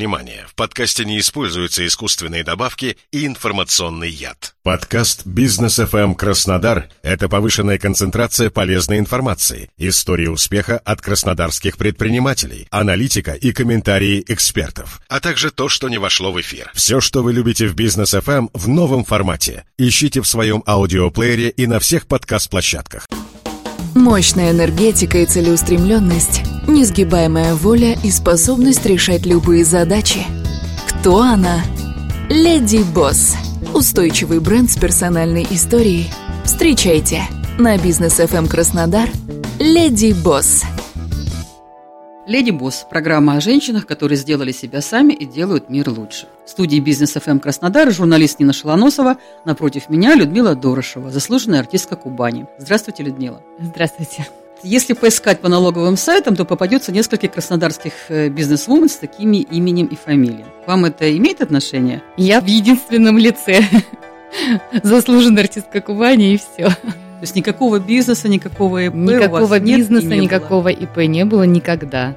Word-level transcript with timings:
внимание, 0.00 0.46
в 0.48 0.54
подкасте 0.54 1.04
не 1.04 1.18
используются 1.18 1.86
искусственные 1.86 2.42
добавки 2.42 2.96
и 3.12 3.26
информационный 3.26 4.08
яд. 4.08 4.54
Подкаст 4.62 5.26
«Бизнес 5.26 5.78
FM 5.78 6.14
Краснодар»— 6.14 6.88
это 7.02 7.28
повышенная 7.28 7.76
концентрация 7.76 8.48
полезной 8.48 8.98
информации, 8.98 9.68
истории 9.76 10.28
успеха 10.28 10.78
от 10.78 11.02
краснодарских 11.02 11.76
предпринимателей, 11.76 12.66
аналитика 12.70 13.32
и 13.32 13.52
комментарии 13.52 14.24
экспертов, 14.26 15.02
а 15.08 15.20
также 15.20 15.50
то, 15.50 15.68
что 15.68 15.90
не 15.90 15.98
вошло 15.98 16.32
в 16.32 16.40
эфир. 16.40 16.70
Все, 16.72 17.02
что 17.02 17.22
вы 17.22 17.34
любите 17.34 17.66
в 17.66 17.74
«Бизнес 17.74 18.14
FM» 18.14 18.48
в 18.54 18.68
новом 18.68 19.04
формате. 19.04 19.64
Ищите 19.76 20.22
в 20.22 20.26
своем 20.26 20.62
аудиоплеере 20.66 21.50
и 21.50 21.66
на 21.66 21.78
всех 21.78 22.06
подкаст-площадках. 22.06 23.06
Мощная 23.94 24.52
энергетика 24.52 25.18
и 25.18 25.26
целеустремленность, 25.26 26.42
несгибаемая 26.66 27.54
воля 27.54 27.96
и 28.02 28.10
способность 28.10 28.86
решать 28.86 29.26
любые 29.26 29.64
задачи. 29.64 30.20
Кто 30.88 31.20
она? 31.20 31.62
Леди 32.28 32.82
Босс. 32.94 33.36
Устойчивый 33.74 34.40
бренд 34.40 34.70
с 34.70 34.76
персональной 34.76 35.46
историей. 35.50 36.10
Встречайте 36.44 37.22
на 37.58 37.76
бизнес 37.78 38.20
FM 38.20 38.48
Краснодар. 38.48 39.08
Леди 39.58 40.12
Босс. 40.12 40.64
Леди 42.30 42.52
Босс– 42.52 42.86
программа 42.90 43.34
о 43.34 43.40
женщинах, 43.40 43.86
которые 43.86 44.16
сделали 44.16 44.52
себя 44.52 44.80
сами 44.80 45.12
и 45.12 45.26
делают 45.26 45.68
мир 45.68 45.90
лучше. 45.90 46.28
В 46.46 46.50
студии 46.50 46.78
Бизнес 46.78 47.14
ФМ 47.14 47.40
Краснодар 47.40 47.90
журналист 47.90 48.38
Нина 48.38 48.52
Шалоносова, 48.52 49.16
напротив 49.44 49.88
меня 49.88 50.14
Людмила 50.14 50.54
Дорошева, 50.54 51.10
заслуженная 51.10 51.58
артистка 51.58 51.96
Кубани. 51.96 52.46
Здравствуйте, 52.56 53.02
Людмила. 53.02 53.42
Здравствуйте. 53.58 54.28
Если 54.62 54.92
поискать 54.92 55.40
по 55.40 55.48
налоговым 55.48 55.96
сайтам, 55.96 56.36
то 56.36 56.44
попадется 56.44 56.92
несколько 56.92 57.28
краснодарских 57.28 57.92
э, 58.08 58.28
бизнес-вумен 58.28 58.90
с 58.90 58.96
такими 58.96 59.38
именем 59.38 59.86
и 59.86 59.96
фамилией. 59.96 60.44
Вам 60.66 60.84
это 60.84 61.16
имеет 61.16 61.40
отношение? 61.40 62.02
Я 62.18 62.42
в 62.42 62.46
единственном 62.46 63.16
лице. 63.16 63.62
Заслуженная 64.82 65.44
артистка 65.44 65.80
Кубани 65.80 66.34
и 66.34 66.36
все. 66.36 66.68
То 66.68 67.22
есть 67.22 67.34
никакого 67.36 67.78
бизнеса, 67.78 68.28
никакого 68.28 68.86
ИП 68.86 68.94
Никакого 68.94 69.44
у 69.44 69.46
вас 69.46 69.60
бизнеса, 69.60 70.06
нет 70.06 70.12
не 70.12 70.24
никакого 70.24 70.68
ИП 70.68 70.98
не 70.98 71.24
было 71.24 71.44
никогда. 71.44 72.14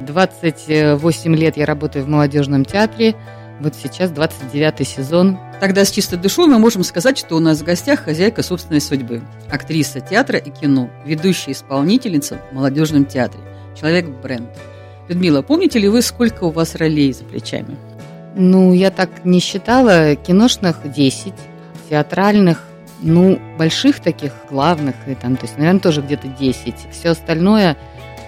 28 0.00 1.34
лет 1.34 1.56
я 1.56 1.64
работаю 1.64 2.04
в 2.04 2.08
молодежном 2.08 2.64
театре. 2.64 3.14
Вот 3.60 3.74
сейчас 3.74 4.10
29 4.10 4.86
сезон. 4.86 5.38
Тогда 5.60 5.84
с 5.84 5.90
чистой 5.90 6.18
душой 6.18 6.46
мы 6.46 6.58
можем 6.58 6.84
сказать, 6.84 7.16
что 7.16 7.36
у 7.36 7.40
нас 7.40 7.60
в 7.60 7.64
гостях 7.64 8.00
хозяйка 8.00 8.42
собственной 8.42 8.80
судьбы. 8.80 9.22
Актриса 9.50 10.00
театра 10.00 10.38
и 10.38 10.50
кино, 10.50 10.90
ведущая 11.06 11.52
исполнительница 11.52 12.38
в 12.50 12.54
молодежном 12.54 13.06
театре. 13.06 13.42
Человек-бренд. 13.78 14.48
Людмила, 15.08 15.40
помните 15.40 15.78
ли 15.78 15.88
вы, 15.88 16.02
сколько 16.02 16.44
у 16.44 16.50
вас 16.50 16.74
ролей 16.74 17.12
за 17.12 17.24
плечами? 17.24 17.76
Ну, 18.34 18.74
я 18.74 18.90
так 18.90 19.24
не 19.24 19.40
считала. 19.40 20.14
Киношных 20.16 20.92
10, 20.92 21.32
театральных, 21.88 22.62
ну, 23.00 23.38
больших 23.58 24.00
таких, 24.00 24.32
главных, 24.50 24.94
и 25.06 25.14
там, 25.14 25.36
то 25.36 25.46
есть, 25.46 25.56
наверное, 25.56 25.80
тоже 25.80 26.02
где-то 26.02 26.28
10. 26.28 26.74
Все 26.92 27.10
остальное, 27.10 27.76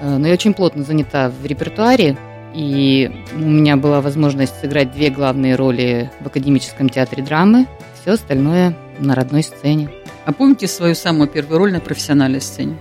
э, 0.01 0.17
ну, 0.17 0.27
я 0.27 0.33
очень 0.33 0.55
плотно 0.55 0.85
занята 0.85 1.31
в 1.31 1.45
репертуаре, 1.45 2.17
и 2.55 3.11
у 3.35 3.39
меня 3.39 3.77
была 3.77 4.01
возможность 4.01 4.61
сыграть 4.61 4.93
две 4.93 5.11
главные 5.11 5.55
роли 5.55 6.11
в 6.21 6.27
Академическом 6.27 6.89
театре 6.89 7.23
драмы, 7.23 7.67
все 8.01 8.13
остальное 8.13 8.77
на 8.99 9.15
родной 9.15 9.43
сцене. 9.43 9.91
А 10.25 10.33
помните 10.33 10.67
свою 10.67 10.95
самую 10.95 11.29
первую 11.29 11.59
роль 11.59 11.73
на 11.73 11.81
профессиональной 11.81 12.41
сцене? 12.41 12.77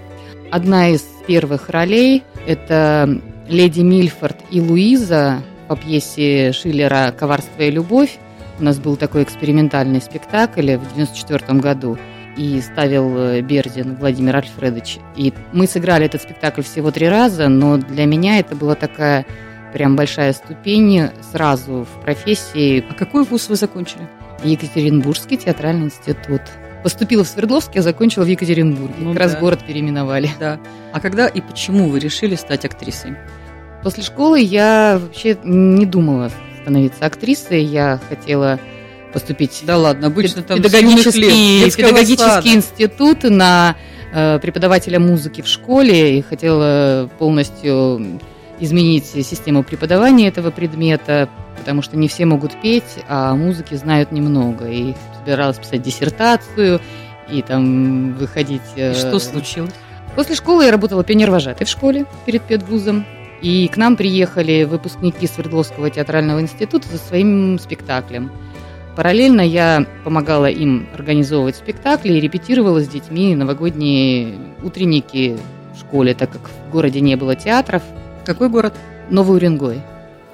Одна 0.51 0.89
из 0.89 1.01
первых 1.27 1.69
ролей– 1.69 2.23
это 2.47 3.21
леди 3.47 3.81
Мильфорд 3.81 4.37
и 4.51 4.61
Луиза 4.61 5.41
по 5.67 5.75
пьесе 5.75 6.51
Шиллера 6.53 7.13
«Коварство 7.17 7.63
и 7.63 7.71
любовь». 7.71 8.17
У 8.59 8.63
нас 8.63 8.79
был 8.79 8.95
такой 8.95 9.23
экспериментальный 9.23 10.01
спектакль 10.01 10.75
в 10.77 10.91
1994 10.91 11.59
году, 11.59 11.97
и 12.37 12.61
ставил 12.61 13.17
э, 13.17 13.41
Бердин 13.41 13.95
Владимир 13.95 14.37
Альфредович. 14.37 14.99
И 15.15 15.33
мы 15.51 15.67
сыграли 15.67 16.05
этот 16.05 16.21
спектакль 16.21 16.61
всего 16.61 16.91
три 16.91 17.09
раза, 17.09 17.49
но 17.49 17.77
для 17.77 18.05
меня 18.05 18.39
это 18.39 18.55
была 18.55 18.75
такая 18.75 19.25
прям 19.73 19.95
большая 19.95 20.33
ступень 20.33 21.09
сразу 21.31 21.85
в 21.85 22.01
профессии. 22.01 22.85
А 22.89 22.93
какой 22.93 23.23
вуз 23.23 23.49
вы 23.49 23.55
закончили? 23.55 24.07
Екатеринбургский 24.43 25.37
театральный 25.37 25.85
институт. 25.85 26.41
Поступила 26.83 27.23
в 27.23 27.27
Свердловск, 27.27 27.75
а 27.75 27.81
закончила 27.81 28.23
в 28.23 28.27
Екатеринбурге. 28.27 28.95
Ну 28.99 29.11
как 29.11 29.19
раз 29.19 29.33
да. 29.33 29.39
город 29.39 29.59
переименовали. 29.65 30.29
Да. 30.39 30.59
А 30.93 30.99
когда 30.99 31.27
и 31.27 31.41
почему 31.41 31.89
вы 31.89 31.99
решили 31.99 32.35
стать 32.35 32.65
актрисой? 32.65 33.15
После 33.83 34.03
школы 34.03 34.39
я 34.39 34.99
вообще 35.01 35.37
не 35.43 35.85
думала 35.85 36.31
становиться 36.61 37.05
актрисой. 37.05 37.63
Я 37.63 37.99
хотела 38.09 38.59
поступить 39.13 39.63
Да 39.63 39.77
ладно, 39.77 40.07
обычно 40.07 40.43
там 40.43 40.57
педагогический, 40.57 41.63
лет, 41.63 41.75
педагогический 41.75 42.17
сада. 42.17 42.49
институт 42.49 43.23
на 43.23 43.75
э, 44.13 44.39
преподавателя 44.39 44.99
музыки 44.99 45.41
в 45.41 45.47
школе 45.47 46.19
и 46.19 46.21
хотела 46.21 47.09
полностью 47.17 48.19
изменить 48.59 49.05
систему 49.05 49.63
преподавания 49.63 50.27
этого 50.27 50.51
предмета, 50.51 51.29
потому 51.57 51.81
что 51.81 51.97
не 51.97 52.07
все 52.07 52.25
могут 52.25 52.59
петь, 52.61 52.99
а 53.07 53.35
музыки 53.35 53.75
знают 53.75 54.11
немного. 54.11 54.65
И 54.67 54.93
собиралась 55.19 55.57
писать 55.57 55.81
диссертацию 55.81 56.79
и 57.29 57.41
там 57.41 58.13
выходить... 58.13 58.61
э, 58.75 58.91
И 58.91 58.95
что 58.95 59.19
случилось? 59.19 59.73
После 60.15 60.35
школы 60.35 60.65
я 60.65 60.71
работала 60.71 61.03
пионер-вожатой 61.03 61.65
в 61.65 61.69
школе 61.69 62.05
перед 62.25 62.41
педвузом. 62.41 63.05
И 63.41 63.67
к 63.67 63.77
нам 63.77 63.95
приехали 63.97 64.63
выпускники 64.63 65.27
Свердловского 65.27 65.91
театрального 65.91 66.41
института 66.41 66.87
со 66.87 66.97
своим 66.97 67.59
спектаклем. 67.59 68.31
Параллельно 68.95 69.41
я 69.41 69.85
помогала 70.03 70.47
им 70.47 70.87
организовывать 70.91 71.55
спектакли 71.55 72.13
и 72.13 72.19
репетировала 72.19 72.81
с 72.81 72.87
детьми 72.87 73.35
новогодние 73.35 74.33
утренники 74.63 75.37
в 75.75 75.79
школе, 75.79 76.15
так 76.15 76.31
как 76.31 76.49
в 76.49 76.71
городе 76.71 76.99
не 76.99 77.15
было 77.15 77.35
театров. 77.35 77.83
Какой 78.27 78.49
город? 78.49 78.73
Новый 79.09 79.37
Уренгой, 79.37 79.81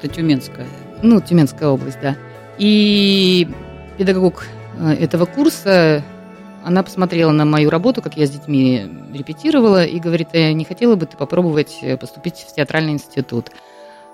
Это 0.02 0.16
Тюменская. 0.16 0.66
ну, 1.04 1.22
Тюменская 1.22 1.70
область, 1.70 2.00
да. 2.02 2.16
И 2.58 3.48
педагог 4.00 4.48
э, 4.80 4.94
этого 4.94 5.26
курса, 5.26 6.04
она 6.64 6.82
посмотрела 6.82 7.30
на 7.32 7.46
мою 7.46 7.70
работу, 7.70 8.02
как 8.02 8.18
я 8.18 8.26
с 8.26 8.32
детьми 8.32 8.90
репетировала, 9.14 9.86
и 9.86 10.00
говорит, 10.00 10.30
«Э, 10.34 10.54
не 10.54 10.66
хотела 10.66 10.96
бы 10.96 11.06
ты 11.06 11.18
попробовать 11.18 11.78
э, 11.84 11.96
поступить 11.96 12.48
в 12.50 12.56
театральный 12.56 12.94
институт? 12.94 13.52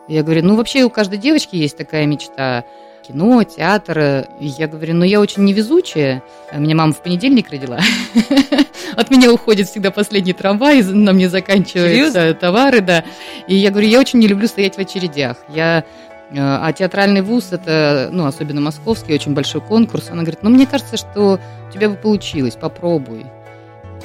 Я 0.09 0.23
говорю, 0.23 0.43
ну, 0.43 0.55
вообще 0.55 0.83
у 0.83 0.89
каждой 0.89 1.19
девочки 1.19 1.55
есть 1.55 1.77
такая 1.77 2.07
мечта 2.07 2.65
кино, 3.07 3.43
театр. 3.43 4.27
И 4.39 4.47
я 4.47 4.67
говорю, 4.67 4.95
ну, 4.95 5.05
я 5.05 5.19
очень 5.19 5.43
невезучая. 5.43 6.23
Меня 6.51 6.75
мама 6.75 6.93
в 6.93 7.01
понедельник 7.03 7.51
родила. 7.51 7.79
От 8.95 9.11
меня 9.11 9.31
уходит 9.31 9.69
всегда 9.69 9.91
последний 9.91 10.33
трамвай, 10.33 10.81
на 10.83 11.13
мне 11.13 11.29
заканчиваются 11.29 12.33
товары, 12.33 12.81
да. 12.81 13.03
И 13.47 13.55
я 13.55 13.69
говорю, 13.69 13.87
я 13.87 13.99
очень 13.99 14.17
не 14.17 14.27
люблю 14.27 14.47
стоять 14.47 14.75
в 14.75 14.79
очередях. 14.79 15.37
Я 15.47 15.85
э, 16.31 16.35
а 16.37 16.73
театральный 16.73 17.21
вуз 17.21 17.51
это, 17.51 18.09
ну, 18.11 18.25
особенно 18.25 18.61
московский, 18.61 19.13
очень 19.13 19.35
большой 19.35 19.61
конкурс. 19.61 20.09
Она 20.09 20.23
говорит, 20.23 20.39
ну, 20.41 20.49
мне 20.49 20.65
кажется, 20.65 20.97
что 20.97 21.39
у 21.69 21.71
тебя 21.71 21.87
бы 21.87 21.95
получилось, 21.95 22.55
попробуй. 22.55 23.27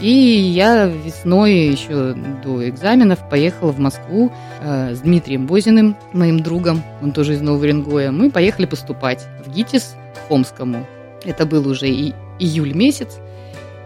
И 0.00 0.10
я 0.10 0.86
весной, 0.86 1.68
еще 1.68 2.14
до 2.44 2.68
экзаменов, 2.68 3.28
поехала 3.28 3.70
в 3.70 3.78
Москву 3.78 4.32
э, 4.60 4.94
с 4.94 5.00
Дмитрием 5.00 5.46
Бозиным, 5.46 5.96
моим 6.12 6.40
другом, 6.40 6.82
он 7.00 7.12
тоже 7.12 7.34
из 7.34 7.40
Нового 7.40 7.62
Уренгоя. 7.62 8.10
Мы 8.10 8.30
поехали 8.30 8.66
поступать 8.66 9.26
в 9.44 9.54
ГИТИС 9.54 9.94
Хомскому. 10.28 10.86
Это 11.24 11.46
был 11.46 11.66
уже 11.68 11.88
и 11.88 12.12
июль 12.38 12.74
месяц. 12.74 13.18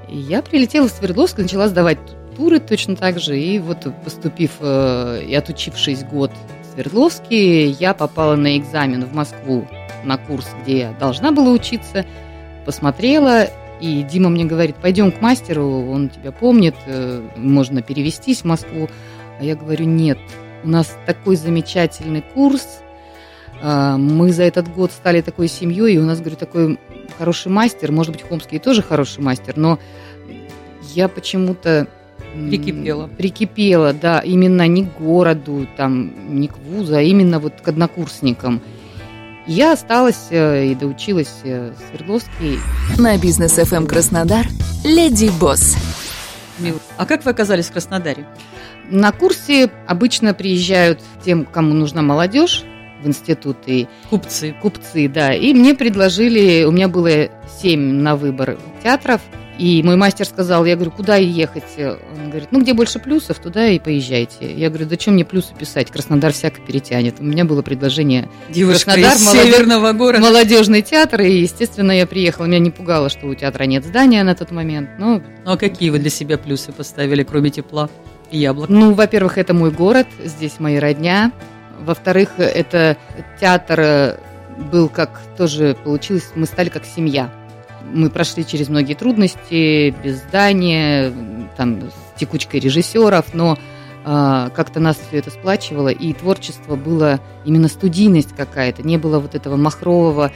И 0.08 0.16
я 0.16 0.42
прилетела 0.42 0.88
в 0.88 0.90
Свердловск, 0.90 1.38
начала 1.38 1.68
сдавать 1.68 1.98
туры 2.36 2.58
точно 2.58 2.96
так 2.96 3.18
же. 3.20 3.38
И 3.38 3.58
вот 3.58 3.86
поступив 4.04 4.52
э, 4.60 5.22
и 5.26 5.34
отучившись 5.34 6.04
год 6.04 6.32
в 6.62 6.72
Свердловске, 6.72 7.68
я 7.68 7.92
попала 7.92 8.34
на 8.36 8.56
экзамен 8.56 9.04
в 9.04 9.14
Москву 9.14 9.68
на 10.04 10.16
курс, 10.16 10.48
где 10.62 10.78
я 10.78 10.92
должна 10.92 11.32
была 11.32 11.50
учиться. 11.50 12.06
Посмотрела, 12.64 13.48
и 13.80 14.02
Дима 14.02 14.28
мне 14.28 14.44
говорит, 14.44 14.76
пойдем 14.76 15.12
к 15.12 15.20
мастеру, 15.20 15.86
он 15.90 16.08
тебя 16.08 16.32
помнит, 16.32 16.74
э, 16.86 17.22
можно 17.36 17.82
перевестись 17.82 18.42
в 18.42 18.44
Москву. 18.44 18.88
А 19.40 19.44
я 19.44 19.54
говорю, 19.54 19.84
нет, 19.84 20.18
у 20.64 20.68
нас 20.68 20.96
такой 21.06 21.36
замечательный 21.36 22.22
курс, 22.22 22.80
а, 23.60 23.96
мы 23.96 24.32
за 24.32 24.44
этот 24.44 24.72
год 24.72 24.92
стали 24.92 25.20
такой 25.20 25.48
семьей, 25.48 25.94
и 25.94 25.98
у 25.98 26.04
нас, 26.04 26.20
говорю, 26.20 26.36
такой 26.36 26.78
хороший 27.16 27.50
мастер, 27.50 27.92
может 27.92 28.12
быть, 28.12 28.22
Хомский 28.22 28.58
тоже 28.58 28.82
хороший 28.82 29.20
мастер, 29.20 29.56
но 29.56 29.78
я 30.94 31.08
почему-то 31.08 31.88
Прикипела. 32.34 33.08
Прикипела, 33.08 33.92
да, 33.92 34.20
именно 34.20 34.66
не 34.68 34.84
к 34.84 34.98
городу, 34.98 35.66
там, 35.76 36.38
не 36.38 36.48
к 36.48 36.58
вузу, 36.58 36.94
а 36.94 37.02
именно 37.02 37.40
вот 37.40 37.54
к 37.60 37.68
однокурсникам. 37.68 38.60
Я 39.48 39.72
осталась 39.72 40.26
э, 40.30 40.66
и 40.66 40.74
доучилась 40.74 41.40
э, 41.42 41.72
в 41.72 41.88
Свердловске. 41.88 42.58
На 42.98 43.16
бизнес 43.16 43.58
FM 43.58 43.86
Краснодар. 43.86 44.46
Леди 44.84 45.30
Босс. 45.40 45.74
Мила, 46.58 46.78
А 46.98 47.06
как 47.06 47.24
вы 47.24 47.30
оказались 47.30 47.66
в 47.68 47.72
Краснодаре? 47.72 48.26
На 48.90 49.10
курсе 49.10 49.70
обычно 49.86 50.34
приезжают 50.34 51.00
тем, 51.24 51.46
кому 51.46 51.72
нужна 51.72 52.02
молодежь, 52.02 52.62
в 53.02 53.08
институт 53.08 53.56
и 53.64 53.88
Купцы. 54.10 54.54
купцы, 54.60 55.08
да. 55.08 55.32
И 55.32 55.54
мне 55.54 55.74
предложили, 55.74 56.64
у 56.64 56.70
меня 56.70 56.88
было 56.88 57.30
семь 57.62 57.80
на 58.02 58.16
выбор 58.16 58.58
театров, 58.82 59.22
и 59.58 59.82
мой 59.82 59.96
мастер 59.96 60.24
сказал, 60.26 60.64
я 60.64 60.74
говорю, 60.76 60.90
куда 60.92 61.16
ехать? 61.16 61.64
Он 61.78 62.28
говорит, 62.30 62.48
ну 62.52 62.60
где 62.62 62.72
больше 62.74 62.98
плюсов, 62.98 63.38
туда 63.40 63.68
и 63.68 63.78
поезжайте. 63.78 64.52
Я 64.54 64.68
говорю, 64.68 64.88
зачем 64.88 65.14
мне 65.14 65.24
плюсы 65.24 65.54
писать? 65.54 65.90
Краснодар 65.90 66.32
всяко 66.32 66.60
перетянет. 66.60 67.16
У 67.18 67.24
меня 67.24 67.44
было 67.44 67.62
предложение 67.62 68.28
Девушка 68.48 68.92
Краснодар, 68.92 69.16
из 69.16 69.26
молодежь- 69.26 69.44
северного 69.54 69.92
города. 69.92 70.22
молодежный 70.24 70.82
театр, 70.82 71.22
и, 71.22 71.40
естественно, 71.40 71.92
я 71.92 72.06
приехала. 72.06 72.46
Меня 72.46 72.60
не 72.60 72.70
пугало, 72.70 73.08
что 73.08 73.26
у 73.26 73.34
театра 73.34 73.64
нет 73.64 73.84
здания 73.84 74.22
на 74.22 74.34
тот 74.34 74.50
момент. 74.52 74.90
Но, 74.98 75.20
Ну 75.44 75.52
а 75.52 75.56
какие 75.56 75.90
вы 75.90 75.98
для 75.98 76.10
себя 76.10 76.38
плюсы 76.38 76.72
поставили, 76.72 77.22
кроме 77.24 77.50
тепла 77.50 77.90
и 78.30 78.38
яблок? 78.38 78.68
ну, 78.68 78.92
во-первых, 78.92 79.38
это 79.38 79.54
мой 79.54 79.70
город, 79.70 80.06
здесь 80.24 80.60
мои 80.60 80.76
родня. 80.78 81.32
Во-вторых, 81.80 82.30
это 82.38 82.96
театр 83.40 83.80
э, 83.80 84.16
был 84.70 84.88
как 84.88 85.20
тоже 85.36 85.76
получилось, 85.84 86.30
мы 86.34 86.46
стали 86.46 86.68
как 86.68 86.84
семья. 86.84 87.30
Мы 87.82 88.10
прошли 88.10 88.46
через 88.46 88.68
многие 88.68 88.94
трудности, 88.94 89.94
без 90.02 90.18
здания, 90.18 91.12
там, 91.56 91.80
с 91.82 92.18
текучкой 92.20 92.60
режиссеров, 92.60 93.34
но 93.34 93.58
а, 94.04 94.50
как-то 94.50 94.80
нас 94.80 94.96
все 94.96 95.18
это 95.18 95.30
сплачивало, 95.30 95.88
и 95.88 96.12
творчество 96.12 96.76
было 96.76 97.20
именно 97.44 97.68
студийность 97.68 98.34
какая-то, 98.36 98.82
не 98.82 98.96
было 98.96 99.18
вот 99.18 99.34
этого 99.34 99.56
махрового, 99.56 100.32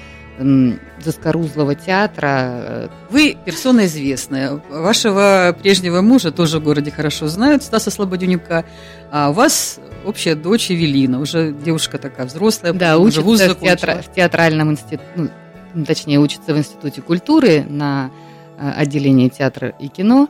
заскорузлого 0.98 1.74
театра. 1.74 2.90
Вы 3.10 3.36
персона 3.44 3.86
известная. 3.86 4.60
Вашего 4.70 5.56
прежнего 5.60 6.00
мужа 6.00 6.32
тоже 6.32 6.58
в 6.58 6.64
городе 6.64 6.90
хорошо 6.90 7.28
знают, 7.28 7.62
Стаса 7.62 7.90
Слободенюка. 7.90 8.64
А 9.10 9.30
у 9.30 9.32
вас 9.32 9.78
общая 10.04 10.34
дочь 10.34 10.70
Эвелина, 10.70 11.20
уже 11.20 11.52
девушка 11.52 11.98
такая 11.98 12.26
взрослая. 12.26 12.72
Да, 12.72 12.98
учится 12.98 13.54
в, 13.54 13.60
театра- 13.60 14.02
в 14.02 14.12
театральном 14.12 14.72
институте, 14.72 15.02
ну, 15.16 15.28
точнее, 15.86 16.18
учится 16.18 16.54
в 16.54 16.58
Институте 16.58 17.00
культуры 17.02 17.64
на 17.68 18.10
э, 18.58 18.70
отделении 18.70 19.28
театра 19.28 19.68
и 19.78 19.88
кино. 19.88 20.28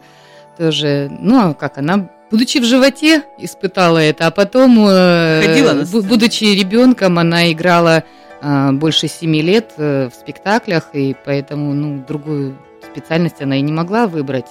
Тоже, 0.59 1.11
ну, 1.21 1.39
а 1.51 1.55
как 1.55 1.79
она, 1.79 2.09
будучи 2.31 2.59
в 2.59 2.65
животе, 2.65 3.23
испытала 3.39 3.99
это, 3.99 4.27
а 4.27 4.31
потом, 4.31 4.79
э, 4.89 5.43
Ходила 5.47 5.73
на 5.73 5.81
бу- 5.83 5.87
сцену? 5.87 6.03
будучи 6.09 6.45
ребенком, 6.45 7.19
она 7.19 7.51
играла 7.51 8.05
э, 8.41 8.73
больше 8.73 9.09
семи 9.09 9.41
лет 9.43 9.73
в 9.77 10.11
спектаклях, 10.19 10.91
и 10.93 11.17
поэтому, 11.25 11.73
ну, 11.75 12.05
другую 12.07 12.59
специальность 12.93 13.41
она 13.41 13.57
и 13.57 13.61
не 13.63 13.73
могла 13.73 14.07
выбрать. 14.07 14.47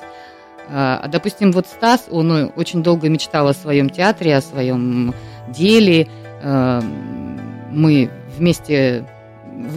А, 0.69 1.01
а, 1.03 1.07
допустим, 1.07 1.51
вот 1.51 1.67
Стас, 1.67 2.05
он 2.09 2.51
очень 2.55 2.81
долго 2.81 3.09
мечтал 3.09 3.47
о 3.47 3.53
своем 3.53 3.89
театре, 3.89 4.35
о 4.37 4.41
своем 4.41 5.13
деле. 5.49 6.07
Мы 7.71 8.09
вместе 8.37 9.05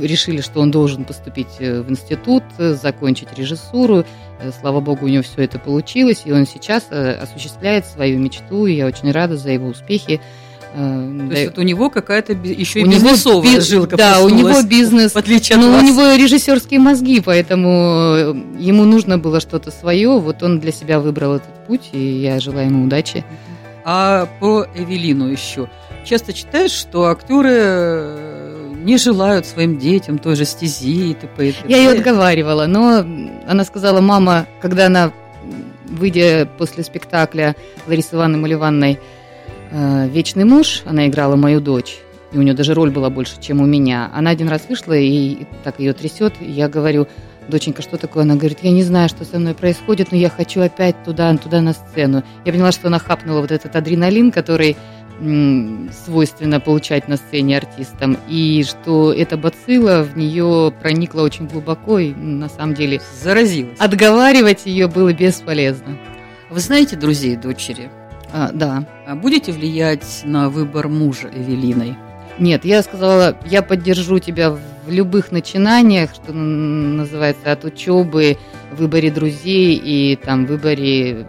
решили, 0.01 0.41
что 0.41 0.61
он 0.61 0.71
должен 0.71 1.05
поступить 1.05 1.49
э, 1.59 1.81
в 1.83 1.91
институт, 1.91 2.43
э, 2.59 2.75
закончить 2.75 3.29
режиссуру. 3.37 4.05
Э, 4.41 4.51
Слава 4.61 4.81
богу, 4.81 5.07
у 5.07 5.09
него 5.09 5.23
все 5.23 5.43
это 5.43 5.59
получилось, 5.59 6.23
и 6.25 6.33
он 6.33 6.47
сейчас 6.47 6.85
осуществляет 6.91 7.87
свою 7.87 8.19
мечту, 8.19 8.67
и 8.67 8.75
я 8.75 8.87
очень 8.87 9.11
рада 9.13 9.37
за 9.37 9.51
его 9.51 9.69
успехи. 9.69 10.21
То 10.77 10.81
да, 11.31 11.35
есть 11.37 11.51
вот 11.51 11.59
у 11.59 11.63
него 11.63 11.89
какая-то 11.89 12.33
еще 12.33 12.81
и 12.81 12.83
у 12.83 12.87
него 12.89 13.01
бизнесовая 13.11 13.55
би- 13.55 13.61
жилка 13.61 13.97
Да, 13.97 14.21
у 14.23 14.29
него 14.29 14.61
бизнес. 14.63 15.13
в 15.13 15.17
отличие 15.17 15.57
от 15.57 15.63
Ну, 15.63 15.71
у 15.71 15.73
вас. 15.75 15.83
него 15.85 16.15
режиссерские 16.17 16.81
мозги, 16.81 17.21
поэтому 17.21 18.35
ему 18.59 18.85
нужно 18.85 19.17
было 19.17 19.39
что-то 19.39 19.71
свое. 19.71 20.19
Вот 20.19 20.43
он 20.43 20.59
для 20.59 20.73
себя 20.73 20.99
выбрал 20.99 21.35
этот 21.37 21.67
путь, 21.69 21.91
и 21.93 22.01
я 22.21 22.41
желаю 22.41 22.67
ему 22.71 22.85
удачи. 22.87 23.25
А 23.85 24.29
про 24.41 24.67
Эвелину 24.75 25.29
еще. 25.29 25.69
Часто 26.05 26.33
читаешь, 26.33 26.73
что 26.73 27.05
актеры 27.05 28.44
не 28.85 28.99
желают 28.99 29.47
своим 29.47 29.79
детям 29.79 30.19
той 30.19 30.37
же 30.37 30.45
стези 30.45 31.11
и 31.11 31.15
т.п. 31.15 31.49
и 31.49 31.53
т.п. 31.53 31.69
Я 31.69 31.79
ее 31.79 31.91
отговаривала, 31.91 32.67
но 32.67 33.05
она 33.49 33.65
сказала, 33.65 34.01
мама, 34.01 34.47
когда 34.61 34.87
она, 34.87 35.13
выйдя 35.87 36.49
после 36.59 36.85
спектакля 36.85 37.57
Ларисы 37.87 38.15
Ивановны 38.15 38.43
Маливанной 38.43 39.01
э, 39.71 40.09
«Вечный 40.09 40.45
муж», 40.45 40.83
она 40.85 41.09
играла 41.09 41.35
мою 41.37 41.61
дочь, 41.61 41.99
и 42.33 42.39
у 42.39 42.43
нее 42.43 42.55
даже 42.55 42.75
роль 42.75 42.91
была 42.91 43.09
больше, 43.09 43.41
чем 43.41 43.61
у 43.61 43.67
меня. 43.67 44.11
Она 44.15 44.31
один 44.31 44.49
раз 44.49 44.67
вышла, 44.69 44.93
и 44.93 45.47
так 45.65 45.81
ее 45.81 45.95
трясет, 45.95 46.35
и 46.41 46.51
я 46.51 46.69
говорю, 46.69 47.09
доченька, 47.49 47.83
что 47.83 47.97
такое? 47.97 48.25
Она 48.25 48.37
говорит, 48.37 48.59
я 48.63 48.71
не 48.71 48.83
знаю, 48.83 49.09
что 49.09 49.25
со 49.25 49.39
мной 49.39 49.55
происходит, 49.55 50.13
но 50.13 50.19
я 50.19 50.29
хочу 50.29 50.61
опять 50.61 51.03
туда, 51.05 51.35
туда 51.37 51.61
на 51.61 51.73
сцену. 51.73 52.23
Я 52.45 52.53
поняла, 52.53 52.73
что 52.73 52.89
она 52.89 52.99
хапнула 52.99 53.41
вот 53.41 53.51
этот 53.51 53.75
адреналин, 53.77 54.31
который 54.31 54.77
свойственно 56.05 56.61
получать 56.61 57.09
на 57.09 57.17
сцене 57.17 57.59
артистам, 57.59 58.17
и 58.29 58.65
что 58.65 59.13
эта 59.13 59.37
бацилла 59.37 60.03
в 60.03 60.17
нее 60.17 60.73
проникла 60.81 61.23
очень 61.23 61.47
глубоко, 61.47 61.99
и 61.99 62.13
на 62.13 62.49
самом 62.49 62.75
деле 62.75 63.01
Заразилась. 63.23 63.79
отговаривать 63.79 64.67
ее 64.67 64.89
было 64.89 65.13
бесполезно. 65.13 65.97
Вы 66.51 66.61
знаете 66.61 66.97
друзей 66.97 67.37
дочери? 67.37 67.91
А, 68.33 68.51
да. 68.53 68.85
А 69.07 69.15
будете 69.15 69.53
влиять 69.53 70.23
на 70.25 70.51
выбор 70.51 70.89
мужа 70.89 71.31
Эвелиной? 71.35 71.97
Нет, 72.39 72.65
я 72.65 72.83
сказала, 72.83 73.37
я 73.47 73.63
поддержу 73.63 74.19
тебя 74.19 74.51
в 74.51 74.91
любых 74.91 75.31
начинаниях, 75.31 76.11
что 76.13 76.33
называется, 76.33 77.53
от 77.53 77.65
учебы, 77.65 78.37
выборе 78.73 79.11
друзей 79.11 79.77
и 79.77 80.17
там 80.17 80.47
выборе 80.47 81.27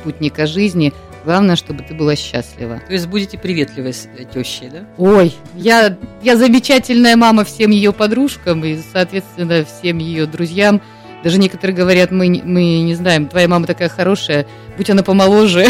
спутника 0.00 0.46
жизни. 0.46 0.92
Главное, 1.24 1.56
чтобы 1.56 1.82
ты 1.82 1.94
была 1.94 2.16
счастлива. 2.16 2.80
То 2.86 2.92
есть 2.92 3.06
будете 3.06 3.36
приветливой 3.36 3.92
с 3.92 4.08
тещей, 4.32 4.70
да? 4.70 4.84
Ой, 4.96 5.34
я, 5.54 5.96
я 6.22 6.36
замечательная 6.36 7.16
мама 7.16 7.44
всем 7.44 7.70
ее 7.70 7.92
подружкам 7.92 8.64
и, 8.64 8.78
соответственно, 8.92 9.64
всем 9.64 9.98
ее 9.98 10.26
друзьям. 10.26 10.80
Даже 11.22 11.38
некоторые 11.38 11.76
говорят, 11.76 12.10
мы, 12.10 12.40
мы 12.42 12.80
не 12.80 12.94
знаем, 12.94 13.28
твоя 13.28 13.46
мама 13.48 13.66
такая 13.66 13.90
хорошая, 13.90 14.46
будь 14.78 14.88
она 14.88 15.02
помоложе, 15.02 15.66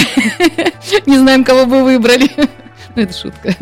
не 1.06 1.18
знаем, 1.18 1.42
кого 1.42 1.66
бы 1.66 1.82
выбрали. 1.82 2.30
Ну, 2.96 3.02
это 3.02 3.16
шутка. 3.16 3.54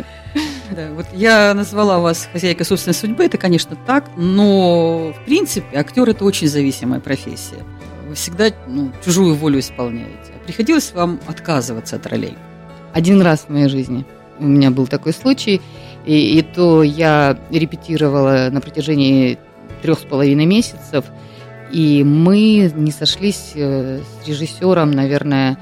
Да, 0.71 0.89
вот 0.93 1.05
я 1.13 1.53
назвала 1.53 1.99
вас 1.99 2.29
хозяйкой 2.33 2.65
собственной 2.65 2.95
судьбы, 2.95 3.25
это, 3.25 3.37
конечно, 3.37 3.77
так, 3.77 4.07
но, 4.17 5.13
в 5.13 5.25
принципе, 5.27 5.77
актер– 5.77 6.09
это 6.11 6.25
очень 6.25 6.49
зависимая 6.49 7.01
профессия. 7.01 7.63
Вы 8.09 8.15
всегда 8.15 8.49
ну, 8.67 8.91
чужую 9.05 9.35
волю 9.35 9.59
исполняете. 9.59 10.38
Приходилось 10.49 10.93
вам 10.95 11.21
отказываться 11.27 11.97
от 11.97 12.07
ролей? 12.07 12.35
Один 12.95 13.21
раз 13.21 13.41
в 13.41 13.49
моей 13.51 13.69
жизни 13.69 14.07
у 14.39 14.47
меня 14.47 14.71
был 14.71 14.87
такой 14.87 15.13
случай, 15.13 15.61
и, 16.07 16.39
и 16.39 16.41
то 16.41 16.83
я 16.83 17.39
репетировала 17.51 18.49
на 18.51 18.63
протяжении 18.63 19.39
трех 19.83 19.99
с 19.99 20.05
половиной 20.05 20.47
месяцев, 20.47 21.05
и 21.71 22.03
мы 22.03 22.73
не 22.75 22.91
сошлись 22.93 23.53
э, 23.57 24.01
с 24.01 24.27
режиссером, 24.27 24.91
наверное, 24.91 25.59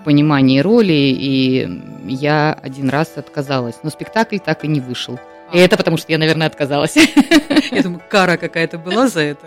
в 0.00 0.04
понимании 0.04 0.60
роли, 0.60 0.94
и 0.94 1.82
я 2.08 2.54
один 2.54 2.88
раз 2.88 3.12
отказалась. 3.16 3.74
Но 3.82 3.90
спектакль 3.90 4.38
так 4.38 4.64
и 4.64 4.68
не 4.68 4.80
вышел. 4.80 5.20
И 5.52 5.58
это 5.58 5.76
потому, 5.76 5.96
что 5.96 6.12
я, 6.12 6.18
наверное, 6.18 6.46
отказалась. 6.46 6.96
Я 7.70 7.82
думаю, 7.82 8.00
кара 8.08 8.36
какая-то 8.36 8.78
была 8.78 9.08
за 9.08 9.20
это. 9.20 9.46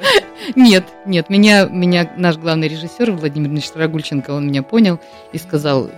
Нет, 0.55 0.85
нет, 1.05 1.29
меня, 1.29 1.65
меня 1.65 2.11
наш 2.17 2.37
главный 2.37 2.67
режиссер 2.67 3.11
Владимир 3.11 3.49
Ильич 3.49 3.71
Рагульченко, 3.75 4.31
он 4.31 4.47
меня 4.47 4.63
понял 4.63 4.99
и 5.31 5.37
сказал, 5.37 5.89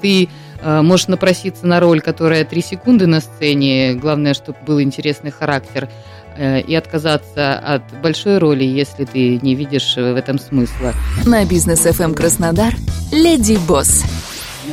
ты 0.00 0.28
э, 0.62 0.82
можешь 0.82 1.08
напроситься 1.08 1.66
на 1.66 1.80
роль, 1.80 2.00
которая 2.00 2.44
три 2.44 2.62
секунды 2.62 3.06
на 3.06 3.20
сцене, 3.20 3.94
главное, 3.94 4.34
чтобы 4.34 4.58
был 4.66 4.80
интересный 4.80 5.30
характер, 5.30 5.88
э, 6.36 6.60
и 6.60 6.74
отказаться 6.74 7.58
от 7.58 7.82
большой 8.02 8.38
роли, 8.38 8.64
если 8.64 9.04
ты 9.04 9.38
не 9.42 9.54
видишь 9.54 9.96
в 9.96 10.16
этом 10.16 10.38
смысла. 10.38 10.94
На 11.26 11.44
бизнес 11.44 11.84
FM 11.84 12.14
Краснодар 12.14 12.74
Леди 13.12 13.58
Босс. 13.66 14.04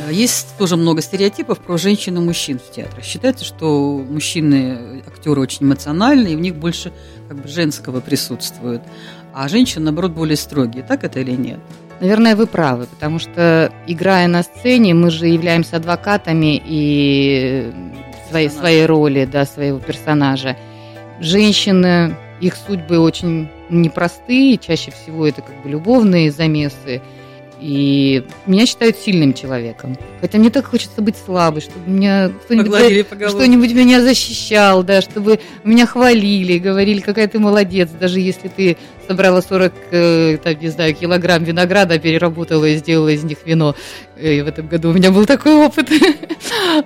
А 0.06 0.12
Есть 0.12 0.56
тоже 0.58 0.76
много 0.76 1.02
стереотипов 1.02 1.58
про 1.58 1.78
женщин 1.78 2.16
и 2.16 2.20
мужчин 2.20 2.58
в 2.58 2.70
театрах. 2.70 3.04
Считается, 3.04 3.44
что 3.44 4.04
мужчины, 4.08 5.02
актеры 5.06 5.40
очень 5.40 5.66
эмоциональные, 5.66 6.34
и 6.34 6.36
в 6.36 6.40
них 6.40 6.56
больше 6.56 6.92
как 7.28 7.40
бы 7.42 7.48
женского 7.48 8.00
присутствует. 8.00 8.82
А 9.32 9.48
женщины, 9.48 9.84
наоборот, 9.84 10.12
более 10.12 10.36
строгие. 10.36 10.82
Так 10.82 11.04
это 11.04 11.20
или 11.20 11.32
нет? 11.32 11.60
Наверное, 12.00 12.36
вы 12.36 12.46
правы, 12.46 12.86
потому 12.86 13.18
что, 13.18 13.72
играя 13.86 14.28
на 14.28 14.42
сцене, 14.42 14.94
мы 14.94 15.10
же 15.10 15.26
являемся 15.26 15.76
адвокатами 15.76 16.62
и 16.64 17.72
своей, 18.30 18.46
Персонажа. 18.48 18.60
своей 18.60 18.86
роли, 18.86 19.28
да, 19.30 19.46
своего 19.46 19.78
персонажа. 19.80 20.56
Женщины, 21.20 22.14
их 22.40 22.54
судьбы 22.54 23.00
очень 23.00 23.48
непростые, 23.68 24.58
чаще 24.58 24.92
всего 24.92 25.26
это 25.26 25.42
как 25.42 25.60
бы 25.62 25.68
любовные 25.68 26.30
замесы. 26.30 27.02
И 27.60 28.24
меня 28.46 28.66
считают 28.66 28.96
сильным 28.96 29.34
человеком. 29.34 29.96
Хотя 30.20 30.38
мне 30.38 30.48
так 30.50 30.66
хочется 30.66 31.02
быть 31.02 31.16
слабой, 31.16 31.60
чтобы 31.60 31.90
меня 31.90 32.30
кто-нибудь 32.44 32.70
что-нибудь 33.30 33.72
меня 33.72 34.00
защищал, 34.00 34.84
да, 34.84 35.00
чтобы 35.00 35.40
меня 35.64 35.86
хвалили, 35.86 36.58
говорили, 36.58 37.00
какая 37.00 37.26
ты 37.26 37.40
молодец, 37.40 37.88
даже 37.98 38.20
если 38.20 38.48
ты 38.48 38.76
собрала 39.08 39.42
40, 39.42 39.72
э, 39.90 40.38
там, 40.42 40.54
не 40.60 40.68
знаю, 40.68 40.94
килограмм 40.94 41.42
винограда, 41.42 41.98
переработала 41.98 42.64
и 42.66 42.76
сделала 42.76 43.08
из 43.08 43.24
них 43.24 43.38
вино. 43.44 43.74
И 44.20 44.40
в 44.40 44.46
этом 44.46 44.68
году 44.68 44.90
у 44.90 44.92
меня 44.92 45.10
был 45.10 45.26
такой 45.26 45.54
опыт. 45.54 45.88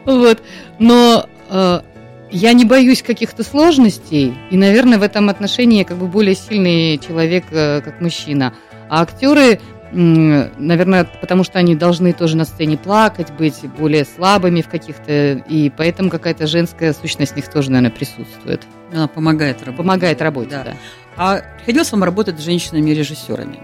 Вот. 0.06 0.42
Но 0.78 1.26
э, 1.50 1.80
Я 2.30 2.52
не 2.54 2.64
боюсь 2.64 3.02
каких-то 3.02 3.44
сложностей, 3.44 4.32
и, 4.50 4.56
наверное, 4.56 4.98
в 4.98 5.02
этом 5.02 5.28
отношении 5.28 5.80
я 5.80 5.84
как 5.84 5.98
бы 5.98 6.06
более 6.06 6.34
сильный 6.34 6.98
человек, 6.98 7.44
э, 7.50 7.82
как 7.82 8.00
мужчина. 8.00 8.54
А 8.88 9.02
актеры, 9.02 9.60
наверное, 9.92 11.04
потому 11.04 11.44
что 11.44 11.58
они 11.58 11.76
должны 11.76 12.12
тоже 12.12 12.36
на 12.36 12.44
сцене 12.44 12.76
плакать, 12.78 13.30
быть 13.32 13.60
более 13.78 14.04
слабыми 14.04 14.62
в 14.62 14.68
каких-то, 14.68 15.34
и 15.34 15.70
поэтому 15.70 16.10
какая-то 16.10 16.46
женская 16.46 16.92
сущность 16.92 17.32
в 17.32 17.36
них 17.36 17.48
тоже, 17.48 17.70
наверное, 17.70 17.94
присутствует. 17.94 18.62
Она 18.92 19.08
помогает 19.08 19.58
работать. 19.58 19.76
Помогает 19.76 20.22
работать, 20.22 20.50
да. 20.50 20.64
да. 20.64 20.74
А 21.16 21.42
приходилось 21.58 21.92
вам 21.92 22.04
работать 22.04 22.38
с 22.38 22.42
женщинами-режиссерами? 22.42 23.60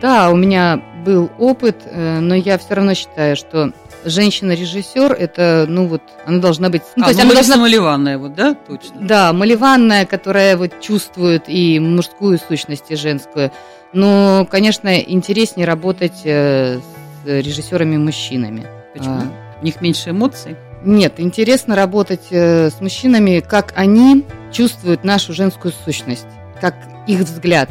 Да, 0.00 0.30
у 0.30 0.36
меня 0.36 0.82
был 1.04 1.30
опыт, 1.38 1.82
э, 1.84 2.20
но 2.20 2.34
я 2.34 2.58
все 2.58 2.74
равно 2.74 2.94
считаю, 2.94 3.36
что 3.36 3.72
женщина-режиссер, 4.04 5.12
это, 5.12 5.66
ну 5.68 5.86
вот, 5.86 6.02
она 6.26 6.38
должна 6.38 6.68
быть... 6.68 6.82
Ну, 6.96 7.02
а, 7.02 7.06
то 7.06 7.10
есть 7.10 7.20
ну, 7.20 7.26
она 7.26 7.34
должна... 7.34 7.56
Маливанная, 7.56 8.18
вот, 8.18 8.34
да, 8.34 8.54
точно? 8.54 9.00
Да, 9.00 9.32
маливанная, 9.32 10.06
которая 10.06 10.56
вот 10.56 10.80
чувствует 10.80 11.44
и 11.48 11.78
мужскую 11.78 12.38
сущность, 12.38 12.90
и 12.90 12.96
женскую. 12.96 13.50
Но, 13.92 14.46
конечно, 14.50 14.98
интереснее 14.98 15.66
работать 15.66 16.22
э, 16.24 16.78
с 16.78 17.26
режиссерами-мужчинами. 17.26 18.66
Почему? 18.94 19.16
А... 19.16 19.58
У 19.60 19.64
них 19.64 19.80
меньше 19.80 20.10
эмоций? 20.10 20.56
Нет, 20.84 21.14
интересно 21.18 21.76
работать 21.76 22.26
э, 22.30 22.70
с 22.70 22.80
мужчинами, 22.80 23.40
как 23.40 23.72
они 23.76 24.24
чувствуют 24.50 25.04
нашу 25.04 25.32
женскую 25.32 25.72
сущность, 25.84 26.26
как 26.60 26.74
их 27.06 27.20
взгляд. 27.20 27.70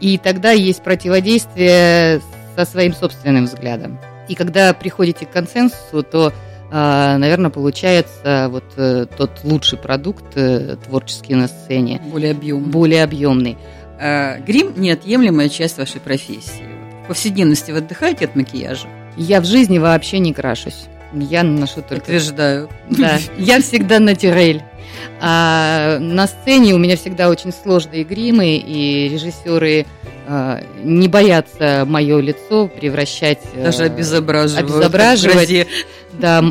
И 0.00 0.18
тогда 0.18 0.52
есть 0.52 0.82
противодействие 0.82 2.20
со 2.56 2.64
своим 2.64 2.94
собственным 2.94 3.44
взглядом. 3.46 3.98
И 4.28 4.34
когда 4.34 4.72
приходите 4.72 5.26
к 5.26 5.30
консенсусу, 5.30 6.02
то, 6.02 6.32
а, 6.70 7.18
наверное, 7.18 7.50
получается 7.50 8.48
вот 8.50 8.64
э, 8.76 9.06
тот 9.16 9.40
лучший 9.44 9.78
продукт 9.78 10.36
э, 10.36 10.76
творческий 10.84 11.34
на 11.34 11.48
сцене. 11.48 12.00
Более 12.10 12.32
объемный. 12.32 12.70
Более 12.70 13.04
объемный. 13.04 13.58
А, 14.00 14.38
грим– 14.38 14.72
неотъемлемая 14.76 15.48
часть 15.48 15.78
вашей 15.78 16.00
профессии. 16.00 16.68
В 17.04 17.08
повседневности 17.08 17.72
вы 17.72 17.78
отдыхаете 17.78 18.26
от 18.26 18.36
макияжа? 18.36 18.88
Я 19.16 19.40
в 19.40 19.44
жизни 19.44 19.78
вообще 19.78 20.18
не 20.18 20.32
крашусь. 20.32 20.86
Я 21.12 21.42
наношу 21.42 21.82
только... 21.82 22.04
Утверждаю. 22.04 22.70
Да, 22.88 23.18
я 23.38 23.60
всегда 23.60 23.98
натюрель. 23.98 24.62
А 25.20 25.98
на 26.00 26.26
сцене 26.26 26.74
у 26.74 26.78
меня 26.78 26.96
всегда 26.96 27.28
очень 27.28 27.52
сложные 27.52 28.04
гримы, 28.04 28.56
и 28.56 29.08
режиссеры 29.08 29.86
а, 30.26 30.62
не 30.82 31.08
боятся 31.08 31.84
мое 31.86 32.20
лицо 32.20 32.68
превращать... 32.68 33.40
Даже 33.56 33.84
обезображивать. 33.84 34.64
Обезображивать. 34.64 35.66
Да, 36.12 36.44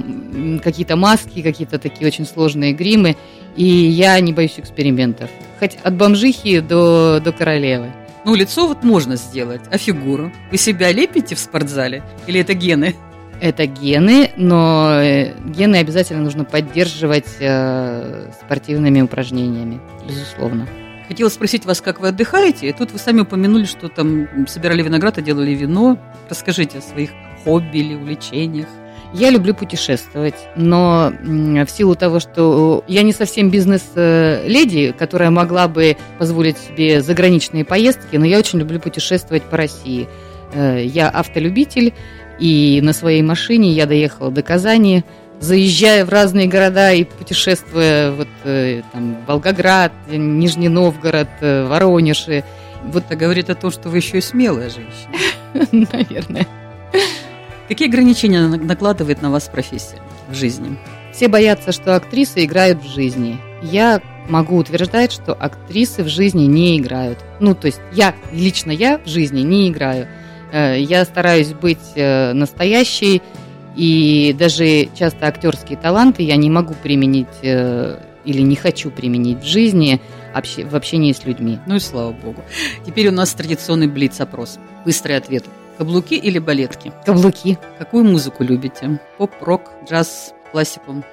какие-то 0.63 0.95
маски, 0.95 1.41
какие-то 1.41 1.79
такие 1.79 2.07
очень 2.07 2.25
сложные 2.25 2.73
гримы. 2.73 3.15
И 3.55 3.65
я 3.65 4.19
не 4.19 4.33
боюсь 4.33 4.53
экспериментов. 4.57 5.29
Хоть 5.59 5.77
от 5.83 5.93
бомжихи 5.95 6.59
до, 6.59 7.21
до 7.23 7.31
королевы. 7.31 7.91
Ну, 8.23 8.35
лицо 8.35 8.67
вот 8.67 8.83
можно 8.83 9.15
сделать, 9.15 9.61
а 9.71 9.77
фигуру? 9.77 10.31
Вы 10.51 10.57
себя 10.57 10.91
лепите 10.91 11.35
в 11.35 11.39
спортзале? 11.39 12.03
Или 12.27 12.41
это 12.41 12.53
гены? 12.53 12.95
Это 13.41 13.65
гены, 13.65 14.29
но 14.37 15.01
э, 15.01 15.33
гены 15.49 15.77
обязательно 15.77 16.21
нужно 16.21 16.45
поддерживать 16.45 17.25
э, 17.39 18.29
спортивными 18.39 19.01
упражнениями, 19.01 19.81
безусловно. 20.07 20.67
Хотела 21.07 21.27
спросить 21.29 21.65
вас, 21.65 21.81
как 21.81 21.99
вы 21.99 22.09
отдыхаете, 22.09 22.71
тут 22.71 22.91
вы 22.91 22.99
сами 22.99 23.21
упомянули, 23.21 23.65
что 23.65 23.89
там 23.89 24.47
собирали 24.47 24.83
виноград 24.83 25.17
и 25.17 25.23
делали 25.23 25.51
вино. 25.51 25.97
Расскажите 26.29 26.77
о 26.77 26.81
своих 26.81 27.09
хобби 27.43 27.79
или 27.79 27.95
увлечениях. 27.95 28.67
Я 29.11 29.31
люблю 29.31 29.55
путешествовать, 29.55 30.35
но 30.55 31.11
в 31.23 31.67
силу 31.67 31.95
того, 31.95 32.19
что 32.19 32.83
я 32.87 33.01
не 33.01 33.11
совсем 33.11 33.49
бизнес-леди, 33.49 34.93
которая 34.97 35.31
могла 35.31 35.67
бы 35.67 35.97
позволить 36.19 36.59
себе 36.59 37.01
заграничные 37.01 37.65
поездки, 37.65 38.15
но 38.17 38.25
я 38.25 38.37
очень 38.37 38.59
люблю 38.59 38.79
путешествовать 38.79 39.43
по 39.43 39.57
России. 39.57 40.07
Э, 40.53 40.83
я 40.83 41.09
автолюбитель, 41.09 41.93
и 42.41 42.81
на 42.81 42.91
своей 42.91 43.21
машине 43.21 43.71
я 43.71 43.85
доехала 43.85 44.31
до 44.31 44.41
Казани, 44.41 45.05
заезжая 45.39 46.05
в 46.05 46.09
разные 46.09 46.47
города 46.47 46.91
и 46.91 47.03
путешествуя 47.03 48.11
вот 48.11 48.27
э, 48.43 48.81
там 48.91 49.23
Волгоград, 49.27 49.91
Нижний 50.09 50.67
Новгород, 50.67 51.29
э, 51.41 51.67
Воронеж. 51.67 52.25
Вот 52.83 53.05
это 53.05 53.15
говорит 53.15 53.51
о 53.51 53.55
том, 53.55 53.69
что 53.69 53.89
вы 53.89 53.97
еще 53.97 54.17
и 54.17 54.21
смелая 54.21 54.71
женщина. 54.71 55.67
Наверное. 55.93 56.47
Какие 57.67 57.87
ограничения 57.87 58.41
накладывает 58.47 59.21
на 59.21 59.29
вас 59.29 59.47
профессия 59.47 60.01
в 60.27 60.33
жизни? 60.33 60.79
Все 61.13 61.27
боятся, 61.27 61.71
что 61.71 61.95
актрисы 61.95 62.43
играют 62.43 62.83
в 62.83 62.87
жизни. 62.87 63.37
Я 63.61 64.01
могу 64.27 64.57
утверждать, 64.57 65.11
что 65.11 65.33
актрисы 65.33 66.03
в 66.03 66.07
жизни 66.07 66.45
не 66.45 66.79
играют. 66.79 67.19
Ну, 67.39 67.53
то 67.53 67.67
есть 67.67 67.81
я, 67.93 68.15
лично 68.31 68.71
я 68.71 68.97
в 68.97 69.07
жизни 69.07 69.41
не 69.41 69.69
играю. 69.69 70.07
Э, 70.51 70.79
я 70.79 71.05
стараюсь 71.05 71.53
быть 71.53 71.95
настоящей, 71.95 73.21
и 73.75 74.35
даже 74.37 74.89
часто 74.95 75.27
актерские 75.27 75.77
таланты 75.77 76.23
я 76.23 76.35
не 76.35 76.49
могу 76.49 76.73
применить 76.73 77.27
э, 77.41 77.97
или 78.25 78.41
не 78.41 78.55
хочу 78.55 78.91
применить 78.91 79.39
в 79.39 79.45
жизни 79.45 80.01
в 80.33 80.75
общении 80.75 81.11
с 81.11 81.25
людьми. 81.25 81.59
Ну 81.65 81.75
и 81.75 81.79
слава 81.79 82.11
богу. 82.11 82.41
Теперь 82.85 83.09
у 83.09 83.11
нас 83.11 83.33
традиционный 83.33 83.87
блиц-опрос. 83.87 84.59
Быстрый 84.85 85.17
ответ. 85.17 85.45
Каблуки 85.77 86.15
или 86.15 86.39
балетки? 86.39 86.93
Каблуки. 87.05 87.57
Какую 87.79 88.05
музыку 88.05 88.43
любите? 88.43 88.99
Поп, 89.17 89.31
рок, 89.41 89.71
джаз, 89.89 90.33
классику? 90.51 91.03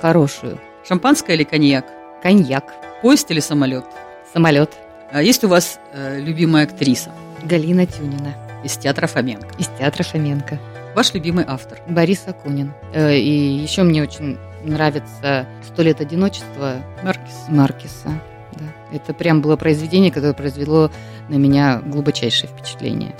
Хорошую. 0.00 0.58
Шампанское 0.86 1.36
или 1.36 1.44
коньяк? 1.44 1.86
Коньяк. 2.22 2.72
Поезд 3.02 3.30
или 3.30 3.40
самолет? 3.40 3.84
Самолет. 4.32 4.70
А 5.12 5.22
есть 5.22 5.44
у 5.44 5.48
вас 5.48 5.78
э, 5.92 6.20
любимая 6.20 6.64
актриса? 6.64 7.12
Галина 7.42 7.86
Тюнина. 7.86 8.51
Из 8.64 8.76
театра 8.76 9.06
Фоменко. 9.06 9.48
Из 9.58 9.66
театра 9.78 10.02
Фоменко. 10.02 10.58
Ваш 10.94 11.14
любимый 11.14 11.44
автор? 11.46 11.78
Борис 11.88 12.22
Акунин. 12.26 12.72
Э, 12.92 13.16
и 13.16 13.58
еще 13.58 13.82
мне 13.82 14.02
очень 14.02 14.38
нравится 14.64 15.46
«Сто 15.66 15.82
лет 15.82 16.00
одиночества» 16.00 16.76
Маркис. 17.02 17.34
Маркиса. 17.48 18.10
Да. 18.52 18.64
Это 18.92 19.14
прям 19.14 19.40
было 19.40 19.56
произведение, 19.56 20.12
которое 20.12 20.34
произвело 20.34 20.90
на 21.28 21.36
меня 21.36 21.80
глубочайшее 21.84 22.50
впечатление. 22.50 23.14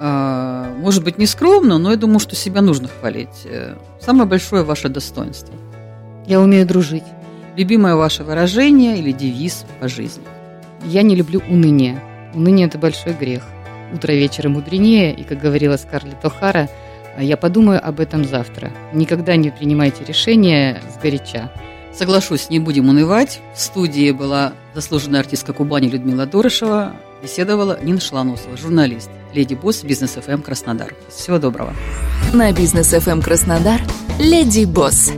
А, 0.00 0.74
может 0.78 1.04
быть, 1.04 1.18
не 1.18 1.26
скромно, 1.26 1.78
но 1.78 1.92
я 1.92 1.96
думаю, 1.96 2.18
что 2.18 2.34
себя 2.34 2.60
нужно 2.60 2.88
хвалить. 2.88 3.46
Э, 3.46 3.76
самое 4.00 4.26
большое 4.28 4.64
ваше 4.64 4.88
достоинство? 4.88 5.54
Я 6.26 6.40
умею 6.40 6.66
дружить. 6.66 7.04
Любимое 7.56 7.94
ваше 7.94 8.24
выражение 8.24 8.98
или 8.98 9.12
девиз 9.12 9.64
по 9.80 9.88
жизни? 9.88 10.24
Я 10.84 11.02
не 11.02 11.14
люблю 11.14 11.40
уныние. 11.48 12.00
Уныние– 12.34 12.66
это 12.68 12.78
большой 12.78 13.12
грех. 13.12 13.44
Утро 13.92 14.12
вечера 14.12 14.48
мудренее, 14.48 15.14
и, 15.14 15.24
как 15.24 15.40
говорила 15.40 15.76
Скарлетт 15.76 16.24
О'Хара– 16.24 16.68
я 17.18 17.36
подумаю 17.36 17.86
об 17.86 18.00
этом 18.00 18.24
завтра. 18.24 18.72
Никогда 18.92 19.36
не 19.36 19.50
принимайте 19.50 20.04
решения 20.04 20.80
сгоряча. 20.94 21.50
Соглашусь, 21.92 22.48
не 22.48 22.58
будем 22.58 22.88
унывать. 22.88 23.40
В 23.54 23.60
студии 23.60 24.10
была 24.12 24.54
заслуженная 24.74 25.20
артистка 25.20 25.52
Кубани 25.52 25.88
Людмила 25.88 26.24
Дорошева. 26.24 26.96
Беседовала 27.22 27.78
Нина 27.82 28.00
Шланосова, 28.00 28.56
журналист, 28.56 29.10
леди 29.34 29.54
босс 29.54 29.84
Бизнес 29.84 30.12
ФМ 30.12 30.40
Краснодар. 30.40 30.94
Всего 31.08 31.38
доброго. 31.38 31.74
На 32.32 32.50
Бизнес 32.52 32.88
ФМ 32.88 33.20
Краснодар 33.20 33.80
леди 34.18 34.64
босс. 34.64 35.12